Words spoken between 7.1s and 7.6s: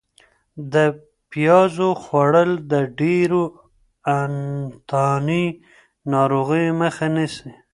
نیسي.